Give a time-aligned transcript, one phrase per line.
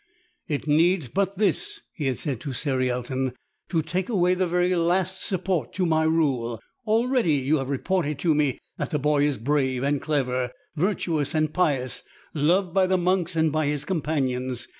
[0.47, 3.33] "It needs but this,'' he had said to Cerialton,
[3.69, 6.59] "to take away the very last support to my rule.
[6.87, 11.53] Already you have reported to me that the boy is brave and clever, virtuous and
[11.53, 12.01] pious,
[12.33, 14.67] loved by the monks and by his companions.